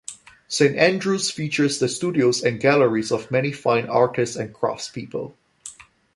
Saint 0.47 0.75
Andrews 0.77 1.29
features 1.29 1.77
the 1.77 1.87
studios 1.87 2.41
and 2.41 2.59
galleries 2.59 3.11
of 3.11 3.29
many 3.29 3.51
fine 3.51 3.85
artists 3.87 4.35
and 4.35 4.51
craftspeople. 4.51 5.35